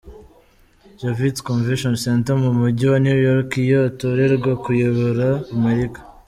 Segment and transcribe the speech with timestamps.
[0.99, 5.27] Javits Convention Center mu Mujyi wa New York, iyo atorerwa kuyobora
[5.57, 5.99] Amerika.